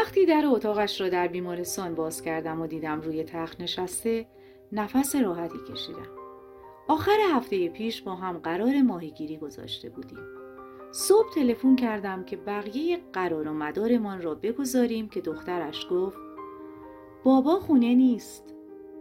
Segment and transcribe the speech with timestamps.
[0.00, 4.26] وقتی در اتاقش را در بیمارستان باز کردم و دیدم روی تخت نشسته
[4.72, 6.08] نفس راحتی کشیدم.
[6.88, 10.18] آخر هفته پیش با هم قرار ماهیگیری گذاشته بودیم.
[10.90, 16.18] صبح تلفن کردم که بقیه قرار و مدارمان را بگذاریم که دخترش گفت
[17.24, 18.54] بابا خونه نیست.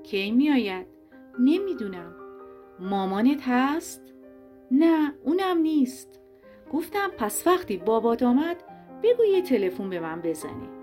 [0.03, 0.87] کی میآید؟
[1.39, 2.15] نمی‌دونم.
[2.79, 4.01] مامانت هست؟
[4.71, 6.19] نه اونم نیست.
[6.73, 8.63] گفتم پس وقتی بابات آمد
[9.03, 10.78] بگو یه تلفن به من بزنی.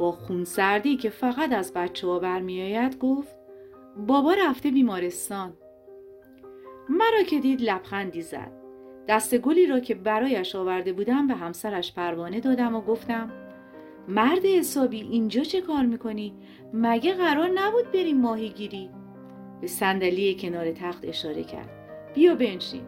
[0.00, 3.36] با خونسردی که فقط از بچه ها برمیآید گفت
[4.06, 5.52] بابا رفته بیمارستان
[6.88, 8.52] مرا که دید لبخندی زد
[9.08, 13.30] دست گلی را که برایش آورده بودم به همسرش پروانه دادم و گفتم
[14.08, 16.34] مرد حسابی اینجا چه کار می‌کنی؟
[16.74, 18.90] مگه قرار نبود بریم ماهیگیری؟
[19.60, 21.68] به صندلی کنار تخت اشاره کرد
[22.14, 22.82] بیا بنشین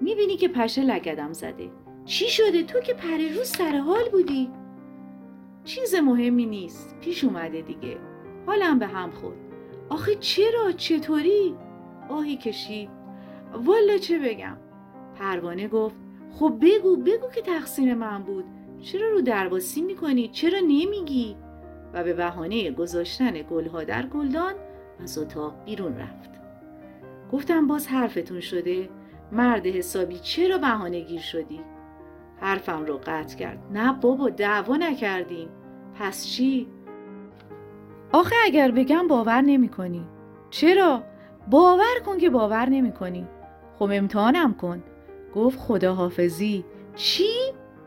[0.00, 1.70] می‌بینی که پشه لگدم زده
[2.04, 4.59] چی شده تو که پر روز سر حال بودی؟
[5.64, 6.96] چیز مهمی نیست.
[7.00, 7.96] پیش اومده دیگه.
[8.46, 9.36] حالم به هم خورد.
[9.88, 11.54] آخه چرا؟ چطوری؟
[12.08, 12.88] آهی کشید.
[13.64, 14.56] والا چه بگم.
[15.18, 15.96] پروانه گفت
[16.32, 18.44] خب بگو بگو که تقصیر من بود.
[18.82, 21.36] چرا رو درواسی می‌کنی؟ چرا نمیگی؟
[21.92, 24.54] و به بهانه گذاشتن گلها در گلدان
[25.02, 26.30] از اتاق بیرون رفت.
[27.32, 28.88] گفتم باز حرفتون شده.
[29.32, 31.60] مرد حسابی چرا بهانه گیر شدی؟
[32.40, 33.58] حرفم رو قطع کرد.
[33.72, 35.48] نه بابا دعوا نکردیم.
[36.00, 36.68] پس چی؟
[38.12, 40.04] آخه اگر بگم باور نمی کنی.
[40.50, 41.02] چرا؟
[41.50, 43.26] باور کن که باور نمی کنی.
[43.78, 44.82] خب امتحانم کن.
[45.34, 46.64] گفت خداحافظی.
[46.94, 47.30] چی؟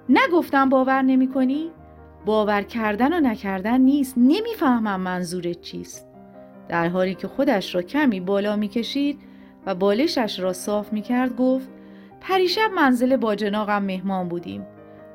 [0.09, 1.71] نگفتم باور نمی کنی؟
[2.25, 4.13] باور کردن و نکردن نیست.
[4.17, 6.07] نمی‌فهمم منظورت چیست.
[6.69, 9.19] در حالی که خودش را کمی بالا می‌کشید
[9.65, 11.69] و بالشش را صاف می‌کرد گفت
[12.23, 14.65] پریشب منزل باجناقم مهمان بودیم.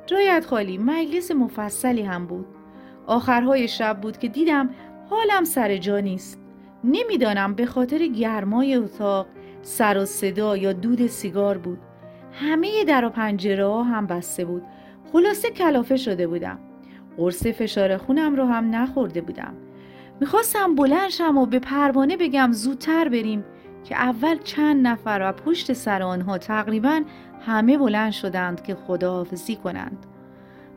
[0.05, 2.45] جایت خالی مجلس مفصلی هم بود.
[3.07, 4.69] آخرهای شب بود که دیدم
[5.09, 6.39] حالم سر جا نیست.
[6.83, 9.27] نمی‌دانم به خاطر گرمای اتاق
[9.61, 11.79] سر و صدا یا دود سیگار بود.
[12.31, 14.63] همه در و پنجره ها هم بسته بود.
[15.13, 16.59] خلاصه کلافه شده بودم.
[17.17, 19.53] قرص فشار خونم رو هم نخورده بودم.
[20.19, 23.45] می‌خواستم بلند شم و به پروانه بگم زودتر بریم.
[23.83, 27.01] که اول چند نفر و پشت سر آنها تقریبا
[27.45, 30.05] همه بلند شدند که خداحافظی کنند.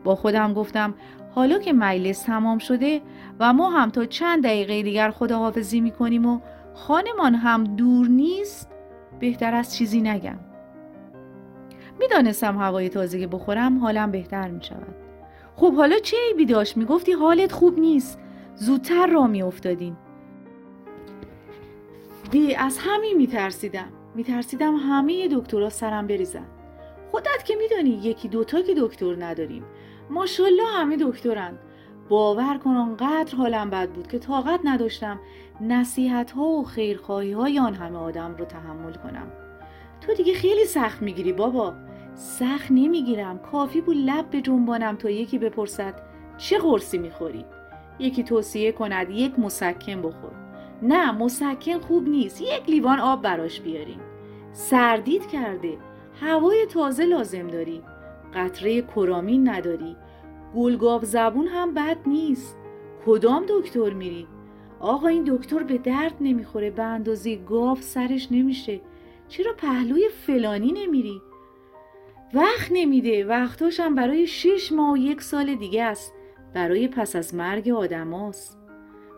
[0.05, 0.95] با خودم گفتم
[1.35, 3.01] حالا که مجلس تمام شده
[3.41, 6.41] و ما هم تا چند دقیقه دیگر خداحافظی می‌کنیم و
[6.75, 8.71] خانمان هم دور نیست
[9.21, 10.39] بهتر از چیزی نگم.
[12.01, 14.95] می‌دانستم هوای تازه بخورم حالم بهتر می شود.
[15.57, 18.19] خب حالا چه عیبی داشت؟ می‌گفتی حالت خوب نیست.
[18.55, 19.97] زودتر را میافتادیم.
[22.33, 23.89] دی از همین میترسیدم.
[24.15, 26.47] میترسیدم همه دکترها سرم بریزن.
[27.11, 29.65] خودت که میدانی یکی دوتا که دکتر نداریم.
[30.11, 31.59] ماشالله همه دکترند
[32.09, 35.21] باور کن آنقدر حالم بد بود که طاقت نداشتم
[35.61, 39.33] نصیحت ها و خیرخواهی های آن همه آدم رو تحمل کنم.
[40.01, 41.75] تو دیگه خیلی سخت می‌گیری بابا.
[42.15, 43.39] سخت نمی‌گیرم.
[43.39, 45.95] کافی بود لب به جنبانم تا یکی بپرسد
[46.39, 47.45] چه قرصی می‌خوری؟
[47.99, 50.42] یکی توصیه کند یک مسکن بخور.
[50.83, 52.41] نه مسکن خوب نیست.
[52.43, 54.01] یک لیوان آب براش بیاریم
[54.53, 55.79] سردید کرده.
[56.21, 57.83] هوای تازه لازم داری.
[58.35, 59.97] قطره کرامین نداری.
[60.57, 62.57] گلگاو زبون هم بد نیست.
[63.07, 64.27] کدام دکتر میری؟
[64.81, 66.71] آقا این دکتر به درد نمی‌خوره.
[66.71, 68.81] به اندازه گاو سرش نمیشه.
[69.29, 71.23] چرا پهلوی فلانی نمیری؟
[72.35, 73.25] وقت نمیده.
[73.25, 76.15] وقتاشم برای شش ماه و یک سال دیگه است.
[76.55, 78.59] برای پس از مرگ آدماست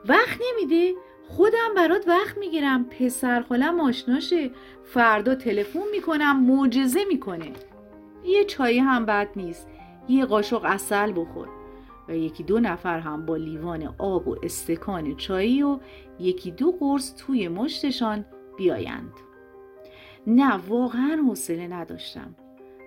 [0.09, 0.95] وقت نمیده.
[1.29, 2.85] خودم برات وقت می‌گیرم.
[2.85, 4.51] پسر خالم آشناشه.
[4.85, 7.53] فردا تلفن می‌کنم معجزه می‌کنه.
[8.25, 9.69] یه چای هم بد نیست.
[10.09, 11.49] یه قاشق اصل بخور.
[12.09, 15.79] و یکی دو نفر هم با لیوان آب و استکان چایی و
[16.21, 18.25] یکی دو قرص توی مشتشان
[18.57, 19.13] بیایند.
[20.27, 22.35] نه واقعا حوصله نداشتم.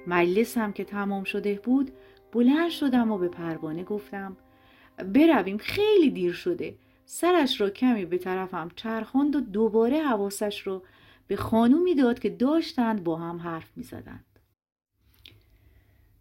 [0.08, 1.92] مجلسم که تمام شده بود
[2.31, 4.38] بلند شدم و به پروانه گفتم
[5.13, 6.75] برویم خیلی دیر شده.
[7.09, 10.83] سرش را کمی به طرفم چرخاند و دوباره حواسش رو
[11.27, 14.25] به خانومی داد که داشتند با هم حرف می زدند.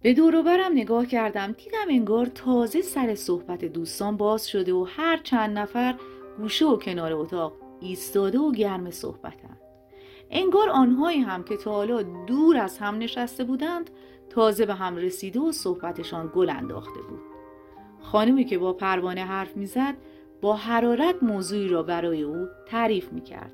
[0.03, 5.59] به دوروبرم نگاه کردم دیدم انگار تازه سر صحبت دوستان باز شده و هر چند
[5.59, 5.95] نفر
[6.39, 9.61] گوشه و کنار اتاق ایستاده و گرم صحبتند.
[10.31, 13.91] انگار آنهایی هم که تا حالا دور از هم نشسته بودند
[14.31, 17.21] تازه به هم رسیده و صحبتشان گل انداخته بود
[18.03, 19.95] خانمی که با پروانه حرف می‌زد
[20.41, 23.53] با حرارت موضوعی را برای او تعریف می‌کرد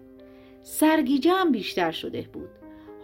[0.62, 2.48] سرگیجه هم بیشتر شده بود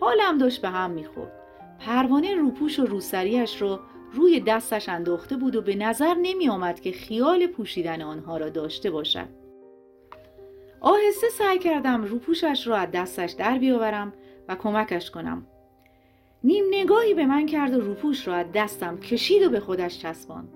[0.00, 1.32] حالم داشت به هم می‌خورد
[1.78, 3.80] پروانه روپوش و روسریش را
[4.12, 8.90] روی دستش انداخته بود و به نظر نمی آمد که خیال پوشیدن آنها را داشته
[8.90, 9.28] باشد.
[10.81, 14.12] آهسته سعی کردم روپوشش را از دستش در بیاورم
[14.48, 15.46] و کمکش کنم.
[16.44, 20.48] نیم نگاهی به من کرد و روپوش را از دستم کشید و به خودش چسباند.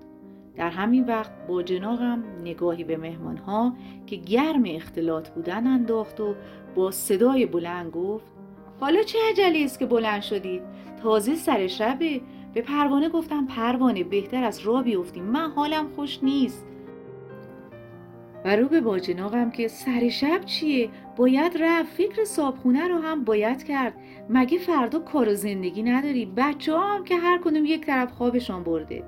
[0.55, 3.73] در همین وقت با جناغم نگاهی به مهمانها
[4.07, 6.35] که گرم اختلاط بودن انداخت و
[6.75, 8.25] با صدای بلند گفت
[8.79, 10.61] حالا چه عجلی است که بلند شدید
[11.03, 12.21] تازه سر شبه.
[12.53, 15.23] به پروانه گفتم پروانه بهتر از را بیفتیم.
[15.23, 16.65] من حالم خوش نیست.
[18.45, 21.93] و رو به باجناقم که سر شب چیه؟ باید رفت.
[21.93, 23.93] فکر صابخونه رو هم باید کرد.
[24.29, 28.63] مگه فردا کار و زندگی نداری؟ بچه ها هم که هر کنم یک طرف خوابشان
[28.63, 29.03] برده.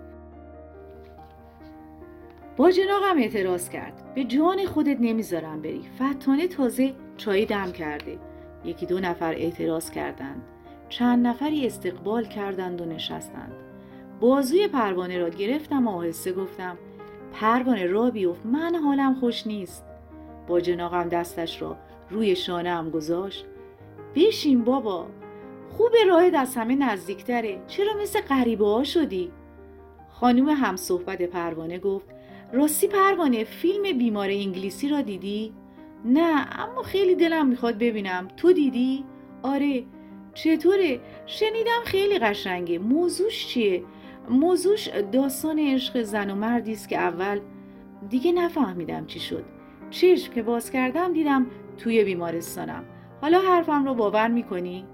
[2.58, 4.14] باجناقم اعتراض کرد.
[4.16, 5.82] به جان خودت نمی‌ذارم بری.
[5.96, 8.20] فتانه تازه چای دم کرده.
[8.66, 10.42] یکی دو نفر اعتراض کردند.
[10.90, 13.52] چند نفری استقبال کردند و نشستند.
[14.20, 16.78] بازوی پروانه را گرفتم و آهسته گفتم
[17.34, 18.46] پروانه را بیفت.
[18.46, 19.86] من حالم خوش نیست.
[20.48, 21.78] با جناقم دستش را
[22.10, 23.46] روی شانه هم گذاشت.
[24.16, 25.08] بشین بابا.
[25.78, 27.62] خوب راه از همه نزدیکتره.
[27.68, 29.32] چرا مثل غریبه ها شدی؟
[30.10, 32.15] خانم هم صحبت پروانه گفت
[32.54, 35.54] راستی پروانه فیلم بیمار انگلیسی را دیدی؟
[36.06, 39.06] نه اما خیلی دلم می‌خواد ببینم تو دیدی؟
[39.44, 39.84] آره
[40.34, 43.84] چطوره؟ شنیدم خیلی قشنگه موضوعش چیه؟
[44.30, 47.40] موضوعش داستان عشق زن و مردی است که اول
[48.10, 49.46] دیگه نفهمیدم چی شد
[49.90, 51.48] چشم که باز کردم دیدم
[51.78, 52.84] توی بیمارستانم
[53.22, 54.86] حالا حرفم رو باور می‌کنی؟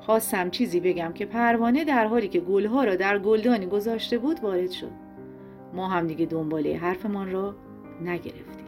[0.00, 4.70] خواستم چیزی بگم که پروانه در حالی که گلها را در گلدانی گذاشته بود وارد
[4.70, 4.90] شد
[5.72, 7.54] ما هم دیگه دنباله حرفمان را
[8.00, 8.61] نگرفتیم.